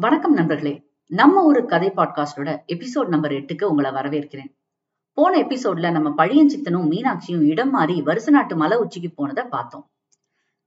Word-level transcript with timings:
வணக்கம் 0.00 0.32
நண்பர்களே. 0.32 0.90
நம்ம 1.06 1.42
ஒரு 1.42 1.66
கதை 1.66 1.92
பாட்காஸ்டோட 1.96 2.60
எபிசோட் 2.66 3.08
நம்பர் 3.08 3.32
எட்டுக்கு 3.32 3.64
உங்களை 3.64 3.90
வரவேற்கிறேன். 3.90 4.54
போன 5.12 5.40
எபிசோட்ல 5.40 5.90
நம்ம 5.90 6.26
பழியஞ்சித்தனும் 6.26 6.90
மீனாட்சியும் 6.90 7.42
இடம் 7.42 7.70
மாறி 7.70 8.02
வருச 8.02 8.30
நாட்டு 8.30 8.56
மலை 8.56 8.78
உச்சிக்கு 8.78 9.10
போனதை 9.10 9.44
பார்த்தோம். 9.44 9.90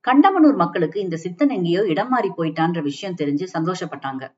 கண்டமனூர் 0.07 0.55
மக்களுக்கு 0.55 0.99
இந்த 0.99 1.17
சித்தன் 1.23 1.49
எங்கேயோ 1.49 1.85
இடம் 1.85 2.09
மாறி 2.09 2.31
போயிட்டான்ற 2.37 2.81
விஷயம் 2.81 3.15
தெரிஞ்சு 3.21 3.47
சந்தோஷப்பட்டாங்க. 3.57 4.35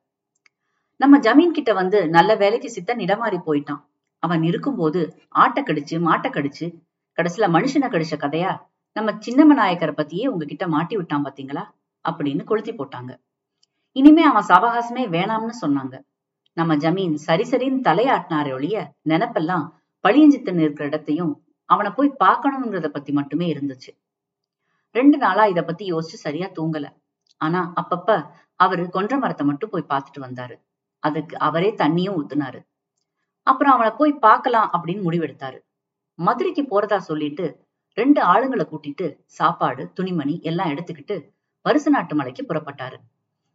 நம்ம 0.96 1.18
ஜமீன் 1.18 1.52
கிட்ட 1.52 1.74
வந்து 1.74 2.10
நல்ல 2.10 2.36
வேலைக்கு 2.36 2.72
சித்தன் 2.72 3.00
இடம் 3.00 3.20
மாறி 3.20 3.38
போயிட்டான். 3.38 3.84
அவன் 4.20 4.44
இருக்கும்போது 4.44 5.22
ஆட்டை 5.30 5.64
கடிச்சு 5.64 5.92
மாட்டை 5.92 6.32
கடிச்சு 6.32 6.74
கடைசியில 7.22 7.50
மனுஷனை 7.52 7.90
கடிச்ச 7.90 8.18
கதையா 8.18 8.58
நம்ம 8.94 9.12
சின்னம்ம 9.12 9.58
நாயக்கரை 9.58 9.94
பத்தியே 9.98 10.28
உங்ககிட்ட 10.28 10.68
மாட்டி 10.68 10.96
விட்டான் 10.96 11.24
பாத்தீங்களா? 11.24 11.64
அப்படின்னு 12.10 12.44
கொளுத்தி 12.44 12.72
போட்டாங்க. 12.72 13.16
இனிமே 14.00 14.24
அவன் 14.24 14.48
சாவகாசமே 14.48 15.04
வேணாம்னு 15.16 15.56
சொன்னாங்க. 15.62 15.96
நம்ம 16.58 16.76
ஜமீன் 16.76 17.14
சரி 17.28 17.46
சரின்னு 17.50 17.86
தலையாட்டினாரே 17.88 18.52
ஒழிய 18.54 18.78
நினப்பெல்லாம் 19.10 19.66
பழியஞ்சித்தன் 20.04 20.62
இருக்கிற 20.64 20.86
இடத்தையும் 20.88 21.34
அவனை 21.70 21.92
போய் 21.92 22.18
பார்க்கணுங்கிறத 22.24 22.88
பத்தி 22.88 23.12
மட்டுமே 23.12 23.54
இருந்துச்சு. 23.54 23.92
ரெண்டு 24.92 25.18
நாளா 25.18 25.46
இத 25.46 25.64
பத்தி 25.64 25.94
யோசிச்சு 25.94 26.18
சரியா 26.26 26.48
தூங்கல. 26.48 26.86
ஆனா 27.38 27.74
அப்பப்ப 27.82 28.10
அவரு 28.56 28.90
கொன்ற 28.90 29.18
மரத்தை 29.18 29.46
மட்டும் 29.46 29.70
போய் 29.70 29.90
பார்த்துட்டு 29.90 30.20
வந்தாரு. 30.20 30.56
அதுக்கு 31.00 31.36
அவரே 31.38 31.70
தண்ணியும் 31.72 32.18
ஊத்துனாரு. 32.20 32.60
அப்புறம் 33.48 33.74
அவனை 33.74 33.92
போய் 33.92 34.22
பார்க்கலாம் 34.26 34.70
அப்படின்னு 34.74 35.06
முடிவெடுத்தாரு. 35.08 35.60
மதுரைக்கு 36.20 36.64
போறதா 36.64 36.98
சொல்லிட்டு 36.98 37.46
ரெண்டு 37.98 38.22
ஆளுங்களை 38.24 38.66
கூட்டிட்டு 38.66 39.08
சாப்பாடு 39.40 39.84
துணிமணி 39.94 40.40
எல்லாம் 40.42 40.70
எடுத்துக்கிட்டு 40.70 41.16
வருச 41.66 41.90
நாட்டு 41.90 42.16
மலைக்கு 42.16 42.44
புறப்பட்டாரு. 42.48 42.98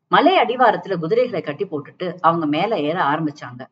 மலை 0.09 0.37
அடிவாரத்துல 0.37 0.98
குதிரைகளை 0.98 1.41
கட்டி 1.41 1.65
போட்டுட்டு 1.65 2.16
அவங்க 2.21 2.47
மேல 2.47 2.80
ஏற 2.80 3.03
ஆரம்பிச்சாங்க. 3.03 3.66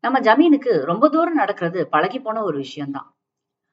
நம்ம 0.00 0.20
ஜமீனுக்கு 0.20 0.84
ரொம்ப 0.84 1.08
தூரம் 1.08 1.34
நடக்கிறது 1.34 1.88
பழகி 1.88 2.20
போன 2.20 2.42
ஒரு 2.42 2.56
விஷயம்தான். 2.56 3.14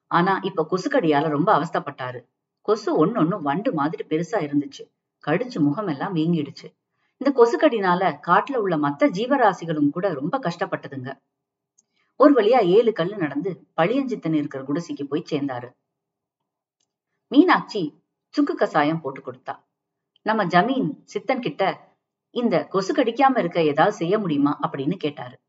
ஆனா 0.07 0.39
இப்ப 0.43 0.67
கொசுக்கடியால 0.71 1.29
ரொம்ப 1.29 1.59
அவஸ்தப்பட்டாரு. 1.59 2.25
கொசு 2.61 3.05
ஒன்னொன்னு 3.05 3.41
வண்டு 3.41 3.73
மாதிரி 3.73 4.03
பெருசா 4.07 4.31
இருந்துச்சு. 4.31 4.91
கடிச்சு 5.27 5.59
முகம் 5.59 5.87
எல்லாம் 5.87 6.15
வீங்கிடுச்சு. 6.15 6.77
இந்த 7.17 7.27
கொசுக்கடினால 7.27 8.19
காட்டுல 8.27 8.55
உள்ள 8.55 8.77
மத்த 8.77 9.09
ஜீவராசிகளும் 9.11 9.89
கூட 9.89 10.13
ரொம்ப 10.13 10.39
கஷ்டப்பட்டதுங்க. 10.39 11.19
ஒரு 12.15 12.33
வழியா 12.33 12.65
ஏழு 12.65 12.93
கல்லு 12.93 13.17
நடந்து 13.17 13.67
பழியஞ்சித்தன் 13.81 14.33
இருக்கிற 14.33 14.63
குடிசைக்கு 14.63 15.03
போய் 15.03 15.25
சேர்ந்தாரு. 15.29 15.71
மீனாட்சி 17.27 18.03
சுக்கு 18.29 18.55
கசாயம் 18.59 18.99
போட்டு 18.99 19.31
கொடுத்தா. 19.31 19.59
நம்ம 20.21 20.45
ஜமீன் 20.45 21.03
சித்தன் 21.13 21.39
கிட்ட 21.39 21.88
இந்த 22.29 22.65
கொசு 22.65 22.95
கடிக்காம 22.95 23.37
இருக்க 23.37 23.63
ஏதாவது 23.63 23.95
செய்ய 23.95 24.19
முடியுமா 24.19 24.59
அப்படின்னு 24.61 24.95
கேட்டாரு. 24.95 25.39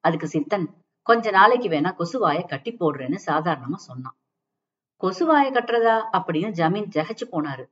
அதுக்கு 0.00 0.26
சித்தன் 0.26 0.66
கொஞ்ச 1.02 1.30
நாளைக்கு 1.30 1.68
வேணா 1.68 1.90
கொசுவாய 1.98 2.48
கட்டி 2.48 2.72
போடுறேன்னு 2.72 3.18
சாதாரணமா 3.26 3.74
சொன்னான். 3.74 4.16
கொசுவாய 5.02 5.52
கட்டுறதா 5.52 5.96
அப்படின்னு 6.12 6.50
ஜமீன் 6.50 6.88
ஜெகச்சு 6.94 7.26
போனாரு. 7.32 7.64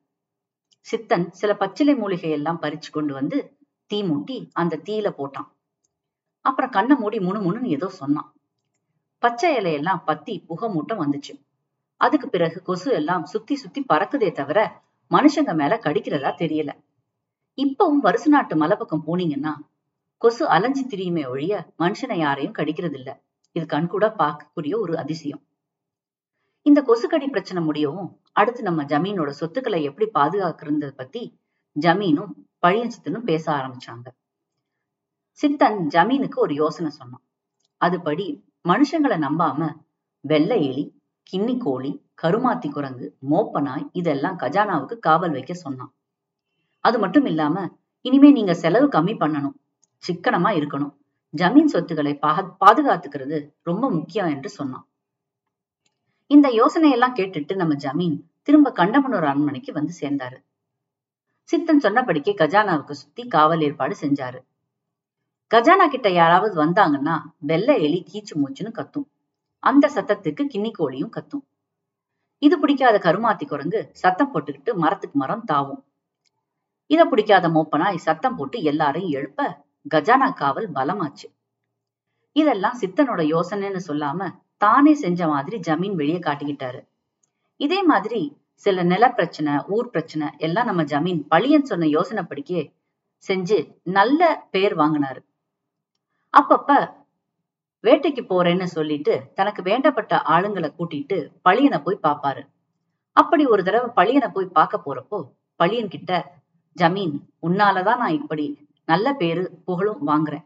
சித்தன் 0.90 1.30
சில 1.30 1.56
பச்சிலை 1.56 1.94
மூலிகை 1.94 2.30
எல்லாம் 2.30 2.62
பறிச்சு 2.62 2.90
கொண்டு 2.92 3.14
வந்து 3.14 3.58
தீ 3.86 4.02
மூட்டி 4.02 4.50
அந்த 4.52 4.76
தீயில 4.76 5.08
போட்டான். 5.18 5.48
அப்புறம் 6.40 6.70
கண்ணை 6.70 6.96
மூடி 6.96 7.20
முணு 7.20 7.40
முணுன்னு 7.40 7.62
ஏதோ 7.62 7.88
சொன்னான். 7.88 8.34
பச்சை 9.18 9.56
இலையெல்லாம் 9.56 10.04
பத்தி 10.04 10.38
புகை 10.38 10.70
மூட்டம் 10.70 11.02
வந்துச்சு. 11.04 11.44
அதுக்கு 11.96 12.28
பிறகு 12.28 12.62
கொசு 12.62 12.92
எல்லாம் 12.92 13.24
சுத்தி 13.24 13.54
சுத்தி 13.54 13.84
பறக்குதே 13.92 14.32
தவிர 14.32 14.82
மனுஷங்க 15.10 15.54
மேல 15.54 15.80
கடிக்கிறதா 15.82 16.32
தெரியல. 16.42 16.70
இப்பவும் 17.56 18.00
வருச 18.02 18.26
நாட்டு 18.26 18.56
மலை 18.56 18.76
பக்கம் 18.76 19.04
போனீங்கன்னா 19.06 19.54
கொசு 20.16 20.48
அலைஞ்சு 20.48 20.82
திரியுமே 20.84 21.28
ஒழிய 21.28 21.72
மனுஷனை 21.78 22.16
யாரையும் 22.18 22.54
கடிக்கிறது 22.54 22.94
இல்ல 22.94 23.22
இது 23.52 23.66
கண்கூட 23.66 24.04
பார்க்கக்கூடிய 24.18 24.78
ஒரு 24.78 24.98
அதிசயம். 24.98 25.42
இந்த 26.62 26.82
கொசுக்கடி 26.82 27.26
பிரச்சனை 27.28 27.62
முடியவும் 27.62 28.20
அடுத்து 28.32 28.62
நம்ம 28.62 28.84
ஜமீனோட 28.84 29.28
சொத்துக்களை 29.28 29.82
எப்படி 29.82 30.10
பாதுகாக்கிறத 30.14 30.90
பத்தி 30.90 31.40
ஜமீனும் 31.80 32.32
பழியஞ்சித்தனும் 32.66 33.24
பேச 33.24 33.52
ஆரம்பிச்சாங்க. 33.52 34.06
சித்தன் 35.32 35.86
ஜமீனுக்கு 35.86 36.36
ஒரு 36.36 36.54
யோசனை 36.54 36.90
சொன்னான். 36.90 37.24
அதுபடி 37.80 38.44
மனுஷங்களை 38.68 39.18
நம்பாம 39.26 39.74
வெள்ளை 40.20 40.68
எலி 40.68 41.02
கிண்ணி 41.22 41.56
கோழி 41.58 42.06
கருமாத்தி 42.22 42.70
குரங்கு 42.70 43.18
மோப்பனாய் 43.30 43.88
இதெல்லாம் 43.92 44.38
கஜானாவுக்கு 44.38 44.98
காவல் 44.98 45.30
வைக்க 45.30 45.54
சொன்னான். 45.54 45.94
அது 46.84 46.98
மட்டும் 46.98 47.24
இல்லாம 47.24 47.56
இனிமே 48.04 48.30
நீங்க 48.30 48.54
செலவு 48.54 48.86
கம்மி 48.86 49.14
பண்ணணும். 49.22 49.56
சிக்கனமா 50.02 50.50
இருக்கணும். 50.60 50.94
ஜமீன் 51.34 51.70
சொத்துக்களை 51.74 52.12
பா 52.14 52.32
பாதுகாத்துக்கிறது 52.64 53.38
ரொம்ப 53.62 53.84
முக்கியம் 53.90 54.28
என்று 54.28 54.48
சொன்னான். 54.48 54.84
இந்த 56.30 56.48
யோசனையெல்லாம் 56.60 57.16
கேட்டுட்டு 57.20 57.54
நம்ம 57.54 57.74
ஜமீன் 57.74 58.16
திரும்ப 58.42 58.72
கண்டமனூர் 58.76 59.26
அரண்மனைக்கு 59.30 59.72
வந்து 59.72 59.92
சேர்ந்தாரு. 60.00 60.38
சித்தன் 61.48 61.84
சொன்னபடிக்கே 61.84 62.34
கஜானாவுக்கு 62.42 62.94
சுத்தி 63.02 63.22
காவல் 63.26 63.60
ஏற்பாடு 63.60 63.96
செஞ்சாரு. 64.00 64.38
கஜானா 65.50 65.86
கிட்ட 65.88 66.08
யாராவது 66.10 66.54
வந்தாங்கன்னா 66.64 67.16
வெள்ளை 67.50 67.76
எலி 67.82 68.00
கீச்சு 68.10 68.34
மூச்சுன்னு 68.42 68.72
கத்தும். 68.78 69.08
அந்த 69.62 69.90
சத்தத்துக்கு 69.94 70.44
கிண்ணி 70.52 70.70
கோழியும் 70.78 71.14
கத்தும். 71.16 71.44
இது 72.38 72.54
பிடிக்காத 72.60 72.96
கருமாத்தி 73.04 73.46
குரங்கு 73.46 73.80
சத்தம் 73.92 74.32
போட்டுக்கிட்டு 74.34 74.72
மரத்துக்கு 74.74 75.18
மரம் 75.18 75.44
தாவும். 75.44 75.82
இத 76.90 77.00
பிடிக்காத 77.04 77.48
மோப்பனாய் 77.48 78.04
சத்தம் 78.06 78.36
போட்டு 78.36 78.62
எல்லாரையும் 78.62 79.10
எழுப்ப 79.10 79.40
கஜானா 79.94 80.28
காவல் 80.34 80.68
பலமாச்சு. 80.72 81.26
இதெல்லாம் 82.36 82.78
சித்தனோட 82.80 83.22
யோசனைன்னு 83.34 83.80
சொல்லாம 83.88 84.28
தானே 84.56 84.92
செஞ்ச 84.94 85.20
மாதிரி 85.28 85.56
ஜமீன் 85.58 85.94
வெளியே 85.94 86.18
காட்டிக்கிட்டாரு. 86.18 86.80
இதே 87.60 87.80
மாதிரி 87.82 88.20
சில 88.54 88.82
நில 88.82 89.04
பிரச்சனை 89.12 89.52
ஊர் 89.66 89.90
பிரச்சனை 89.90 90.26
எல்லாம் 90.36 90.66
நம்ம 90.66 90.82
ஜமீன் 90.82 91.20
பழியன் 91.30 91.68
சொன்ன 91.70 91.86
யோசனைப்படிக்கே 91.86 92.62
செஞ்சு 93.28 93.58
நல்ல 93.82 94.20
பேர் 94.50 94.74
வாங்கினாரு. 94.76 95.20
அப்பப்ப 96.34 96.70
வேட்டைக்கு 97.84 98.22
போறேன்னு 98.28 98.66
சொல்லிட்டு 98.76 99.14
தனக்கு 99.34 99.62
வேண்டப்பட்ட 99.62 100.14
ஆளுங்களை 100.34 100.68
கூட்டிட்டு 100.78 101.18
பழியனை 101.48 101.78
போய் 101.82 102.04
பாப்பாரு. 102.06 102.42
அப்படி 103.16 103.44
ஒரு 103.46 103.62
தடவை 103.62 103.88
பழியனை 103.96 104.28
போய் 104.32 104.54
பார்க்க 104.58 104.84
போறப்போ 104.86 105.18
பழியன் 105.60 105.92
கிட்ட 105.94 106.12
ஜமீன் 106.80 107.20
உன்னாலதான் 107.42 107.96
நான் 107.96 108.12
இப்படி 108.12 108.68
நல்ல 108.86 109.12
பேரு 109.12 109.50
புகழும் 109.64 110.06
வாங்குறேன். 110.06 110.44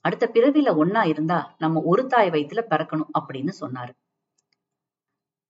அடுத்த 0.00 0.30
பிறவில 0.32 0.70
ஒன்னா 0.82 1.06
இருந்தா 1.06 1.54
நம்ம 1.58 1.82
ஒரு 1.84 2.06
தாய் 2.06 2.30
வயிற்றுல 2.30 2.62
பிறக்கணும் 2.70 3.10
அப்படின்னு 3.20 3.52
சொன்னாரு. 3.60 3.92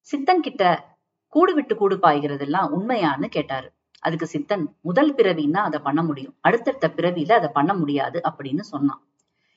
சித்தன் 0.08 0.40
கிட்ட 0.40 0.62
கூடு 1.28 1.54
விட்டு 1.54 1.76
கூடு 1.76 1.96
பாய்கிறதெல்லாம் 1.96 2.68
உண்மையான்னு 2.78 3.26
கேட்டாரு. 3.26 3.72
அதுக்கு 4.00 4.26
சித்தன் 4.32 4.64
முதல் 4.80 5.14
பிறவின்னா 5.14 5.62
அதை 5.68 5.80
பண்ண 5.80 6.02
முடியும் 6.02 6.36
அடுத்தடுத்த 6.40 6.92
பிறவியில 6.96 7.32
அதை 7.32 7.48
பண்ண 7.52 7.74
முடியாது 7.74 8.20
அப்படின்னு 8.30 8.60
சொன்னான். 8.60 9.08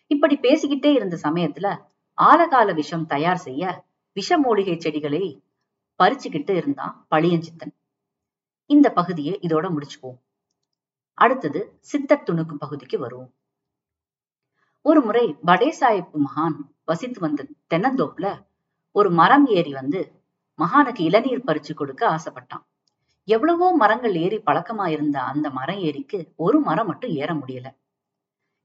இப்படி 0.08 0.38
பேசிக்கிட்டே 0.42 0.92
இருந்த 0.94 1.20
சமயத்துல 1.24 1.78
ஆலகால 2.22 2.74
விஷம் 2.74 3.06
தயார் 3.06 3.38
செய்ய 3.38 3.86
விஷ 4.14 4.38
மூலிகை 4.38 4.76
செடிகளை 4.80 5.44
பறிச்சுக்கிட்டு 6.04 6.50
இருந்தான் 6.50 7.08
பழியஞ்சித்தன் 7.12 7.74
இந்த 8.66 8.92
பகுதியை 8.92 9.40
இதோட 9.42 9.78
முடிச்சுக்குவோம். 9.78 10.22
அடுத்தது 11.18 11.80
சித்தர் 11.80 12.26
துணுக்கு 12.28 12.56
பகுதிக்கு 12.58 13.00
வருவோம். 13.00 13.32
ஒரு 14.82 15.02
முறை 15.02 15.26
படேசாஹிப் 15.46 16.16
மகான் 16.26 16.58
வசித்து 16.84 17.20
வந்த 17.20 17.48
தென்னந்தோப்புல 17.74 18.28
ஒரு 18.92 19.12
மரம் 19.12 19.48
ஏறி 19.48 19.74
வந்து 19.74 20.02
மகானுக்கு 20.60 21.00
இளநீர் 21.00 21.48
பறிச்சு 21.48 21.74
கொடுக்க 21.74 22.04
ஆசைப்பட்டான். 22.10 22.64
எவ்வளவோ 23.28 23.68
மரங்கள் 23.76 24.16
ஏறி 24.16 24.38
பழக்கமா 24.38 24.88
இருந்த 24.88 25.18
அந்த 25.22 25.50
மரம் 25.50 25.78
ஏறிக்கு 25.78 26.20
ஒரு 26.36 26.60
மரம் 26.60 26.88
மட்டும் 26.88 27.10
ஏற 27.12 27.34
முடியல. 27.34 27.68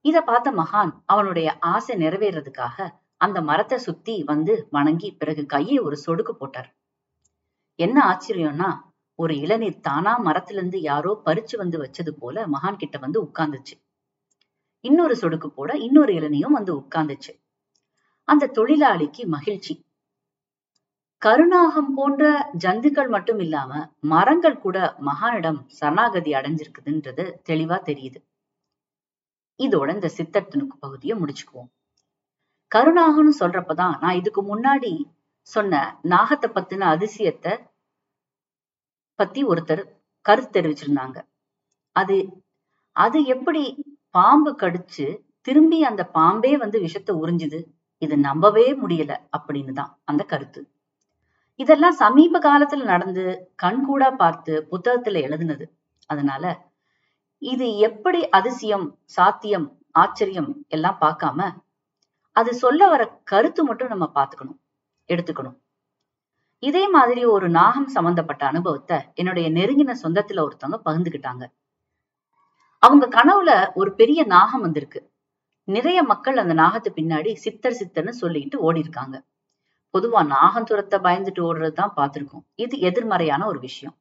இத 0.05 0.21
பார்த்த 0.21 0.51
மகான் 0.53 0.93
அவனுடைய 1.07 1.49
ஆசை 1.59 1.97
நிறைவேறதுக்காக 1.99 2.89
அந்த 3.17 3.39
மரத்தை 3.41 3.79
சுத்தி 3.79 4.15
வந்து 4.23 4.69
வணங்கி 4.71 5.09
பிறகு 5.13 5.47
கையை 5.47 5.79
ஒரு 5.79 5.97
சொடுக்கு 6.07 6.31
போட்டார். 6.31 6.71
என்ன 7.79 7.97
ஆச்சரியம்னா 8.11 8.71
ஒரு 9.23 9.35
இளநீர் 9.35 9.81
தானா 9.81 10.13
மரத்திலிருந்து 10.19 10.79
யாரோ 10.81 11.13
பறிச்சு 11.27 11.57
வந்து 11.57 11.79
வச்சது 11.83 12.13
போல 12.19 12.47
மகான் 12.47 12.81
கிட்ட 12.83 12.99
வந்து 12.99 13.19
உட்கார்ந்துச்சு. 13.23 13.75
இன்னொரு 14.85 15.15
சொடுக்கு 15.21 15.49
போட 15.49 15.71
இன்னொரு 15.87 16.13
இளநியும் 16.13 16.57
வந்து 16.57 16.73
உட்கார்ந்துச்சு. 16.81 17.33
அந்த 18.29 18.51
தொழிலாளிக்கு 18.55 19.23
மகிழ்ச்சி. 19.27 19.75
கருணாகம் 21.23 21.93
போன்ற 21.95 22.25
ஜந்துக்கள் 22.65 23.09
மட்டும் 23.09 23.39
இல்லாம 23.39 23.73
மரங்கள் 24.13 24.59
கூட 24.59 24.79
மகானிடம் 25.07 25.59
சரணாகதி 25.79 26.31
அடைஞ்சிருக்குதுன்றது 26.33 27.25
தெளிவா 27.49 27.79
தெரியுது. 27.89 28.21
இதோட 29.61 29.89
இந்த 29.97 30.09
சித்தர்த்தனுக்கு 30.19 30.77
பகுதியை 30.81 31.17
முடிச்சுக்குவோம். 31.19 31.71
கருணாகம்னு 32.71 33.35
சொல்றப்பதான் 33.41 33.95
நான் 34.01 34.19
இதுக்கு 34.21 34.43
முன்னாடி 34.45 34.93
சொன்ன 35.49 35.83
நாகத்தை 36.09 36.49
பத்தின 36.51 36.87
அதிசயத்தை 36.95 37.53
பத்தி 39.21 39.41
ஒருத்தர் 39.51 39.83
கருத்து 40.27 40.55
தெரிவிச்சிருந்தாங்க. 40.57 41.19
அது 41.97 42.17
அது 42.97 43.19
எப்படி 43.35 43.63
பாம்பு 44.11 44.51
கடிச்சு 44.63 45.07
திரும்பி 45.49 45.79
அந்த 45.91 46.03
பாம்பே 46.17 46.53
வந்து 46.63 46.79
விஷத்தை 46.87 47.13
உறிஞ்சுது? 47.23 47.61
இது 48.03 48.15
நம்பவே 48.29 48.67
முடியல 48.83 49.13
அப்படின்னு 49.37 49.73
தான் 49.81 49.93
அந்த 50.05 50.23
கருத்து. 50.33 50.61
இதெல்லாம் 51.61 51.97
சமீப 52.03 52.39
காலத்துல 52.47 52.85
நடந்து 52.93 53.25
கண்கூடா 53.63 54.09
பார்த்து 54.23 54.53
புத்தகத்துல 54.71 55.23
எழுதுனது. 55.27 55.65
அதனால 56.11 56.45
இது 57.43 57.67
எப்படி 57.89 58.21
அதிசயம் 58.39 58.87
சாத்தியம் 59.17 59.67
ஆச்சரியம் 60.03 60.51
எல்லாம் 60.69 60.99
பார்க்காம 61.05 61.49
அது 62.37 62.51
சொல்ல 62.65 62.89
வர 62.89 63.03
கருத்து 63.31 63.63
மட்டும் 63.65 63.93
நம்ம 63.93 64.07
பார்த்துக்கணும் 64.17 64.59
எடுத்துக்கணும். 65.09 65.57
இதே 66.63 66.89
மாதிரி 66.89 67.25
ஒரு 67.25 67.49
நாகம் 67.49 67.89
சம்பந்தப்பட்ட 67.89 68.47
அனுபவத்தை 68.47 68.99
என்னுடைய 69.15 69.51
நெருங்கின 69.51 69.95
சொந்தத்துல 70.03 70.43
ஒருத்தவங்க 70.47 70.79
பகிர்ந்துகிட்டாங்க. 70.85 71.45
அவங்க 72.79 73.07
கனவுல 73.09 73.73
ஒரு 73.75 73.95
பெரிய 73.95 74.25
நாகம் 74.25 74.61
வந்திருக்கு. 74.61 75.11
நிறைய 75.65 76.03
மக்கள் 76.03 76.37
அந்த 76.37 76.55
நாகத்து 76.55 76.91
பின்னாடி 76.95 77.35
சித்தர் 77.35 77.79
சித்தர்னு 77.81 78.09
சொல்லிட்டு 78.09 78.59
ஓடி 78.59 78.81
இருக்காங்க 78.81 79.25
பொதுவா 79.95 80.27
நாகம் 80.27 80.65
துரத்தை 80.65 80.99
பயந்துட்டு 81.01 81.41
ஓடுறதுதான் 81.41 81.97
பார்த்திருக்கோம். 81.97 82.45
இது 82.55 82.79
எதிர்மறையான 82.79 83.47
ஒரு 83.47 83.59
விஷயம். 83.59 83.97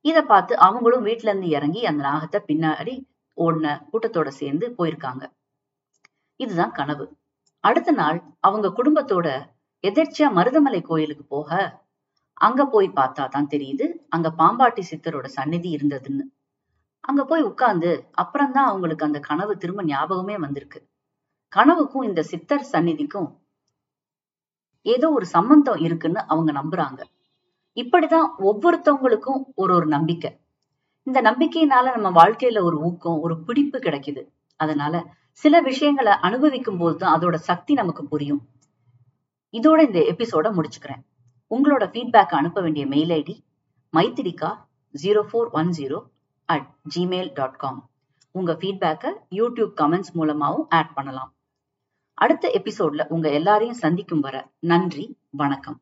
இத 0.00 0.22
பார்த்து 0.22 0.58
அவங்களும் 0.58 1.06
வீட்டுல 1.06 1.30
இருந்து 1.30 1.48
இறங்கி 1.48 1.86
அந்த 1.86 2.02
நாகத்தை 2.08 2.40
பின்னாடி 2.48 2.94
ஓடின 3.36 3.82
கூட்டத்தோட 3.92 4.28
சேர்ந்து 4.28 4.74
போயிருக்காங்க. 4.78 5.24
இதுதான் 6.36 6.72
கனவு. 6.72 7.16
அடுத்த 7.60 7.92
நாள் 7.92 8.22
அவங்க 8.40 8.68
குடும்பத்தோட 8.68 9.28
எதர்ச்சியா 9.84 10.28
மருதமலை 10.36 10.82
கோயிலுக்கு 10.82 11.24
போக 11.24 11.82
அங்க 12.34 12.66
போய் 12.66 12.88
பார்த்தா 12.88 13.28
தான் 13.28 13.46
தெரியுது 13.50 13.86
அங்க 14.08 14.32
பாம்பாட்டி 14.38 14.82
சித்தரோட 14.90 15.24
சந்நிதி 15.26 15.76
இருந்ததுன்னு. 15.76 16.24
அங்க 17.00 17.24
போய் 17.24 17.42
உட்கார்ந்து 17.42 18.08
அப்புறம்தான் 18.10 18.66
அவங்களுக்கு 18.66 19.04
அந்த 19.04 19.20
கனவு 19.20 19.56
திரும்ப 19.56 19.82
ஞாபகமே 19.82 20.38
வந்திருக்கு. 20.38 20.88
கனவுக்கும் 21.52 22.04
இந்த 22.04 22.22
சித்தர் 22.22 22.68
சந்நிதிக்கும் 22.72 23.28
ஏதோ 24.82 25.10
ஒரு 25.10 25.26
சம்பந்தம் 25.26 25.76
இருக்குன்னு 25.76 26.24
அவங்க 26.26 26.52
நம்புறாங்க. 26.52 27.00
இப்படிதான் 27.76 28.28
ஒவ்வொருத்தவங்களுக்கும் 28.38 29.42
ஒரு 29.54 29.74
ஒரு 29.74 29.86
நம்பிக்கை. 29.86 30.30
இந்த 31.02 31.22
நம்பிக்கையினால 31.22 31.98
நம்ம 31.98 32.24
வாழ்க்கையில 32.24 32.62
ஒரு 32.62 32.78
ஊக்கம் 32.78 33.20
ஒரு 33.20 33.44
பிடிப்பு 33.44 33.78
கிடைக்குது. 33.78 34.22
அதனால 34.56 35.04
சில 35.32 35.60
விஷயங்களை 35.60 36.12
அனுபவிக்கும் 36.12 36.78
போதுதான் 36.78 37.20
அதோட 37.20 37.34
சக்தி 37.34 37.74
நமக்கு 37.74 38.04
புரியும். 38.04 38.42
இதோட 39.54 39.80
இந்த 39.86 40.00
எபிசோட 40.00 40.46
முடிச்சுக்கிறேன். 40.52 41.02
உங்களோட 41.54 41.84
ஃபீட்பேக் 41.92 42.34
அனுப்ப 42.38 42.60
வேண்டிய 42.60 42.86
mail 42.86 43.12
ID 43.20 43.34
Maithrika 43.92 44.50
zero 44.94 45.20
four 45.30 45.50
one 45.50 45.70
zero 45.70 45.98
at 46.48 46.68
Gmail 46.94 47.30
dot 47.32 47.56
com 47.56 47.80
உங்க 48.34 48.52
ஃபீட்பேக்கை 48.52 49.10
யூடியூப் 49.30 49.72
கமெண்ட்ஸ் 49.80 50.14
மூலமாவும் 50.14 50.66
ஆட் 50.68 50.94
பண்ணலாம். 50.94 51.30
அடுத்த 52.18 52.50
எபிசோட்ல 52.54 53.06
உங்க 53.08 53.28
எல்லாரையும் 53.30 53.80
சந்திக்கும் 53.84 54.20
வர 54.20 54.36
நன்றி 54.58 55.04
வணக்கம். 55.30 55.78